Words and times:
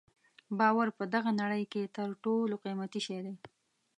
باور 0.59 0.87
په 0.97 1.03
دغه 1.13 1.29
نړۍ 1.41 1.63
کې 1.71 1.91
تر 1.97 2.09
ټولو 2.23 2.55
قیمتي 2.63 2.99
شی 3.05 3.19
دی. 3.25 3.35